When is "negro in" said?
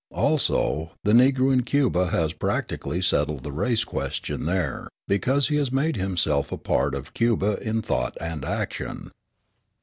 1.13-1.61